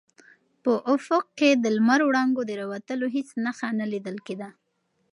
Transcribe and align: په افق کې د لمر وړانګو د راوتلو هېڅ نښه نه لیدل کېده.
په 0.63 0.71
افق 0.95 1.25
کې 1.37 1.49
د 1.63 1.65
لمر 1.77 1.99
وړانګو 2.05 2.41
د 2.45 2.51
راوتلو 2.61 3.05
هېڅ 3.15 3.29
نښه 3.45 3.69
نه 3.79 3.85
لیدل 3.93 4.17
کېده. 4.27 4.49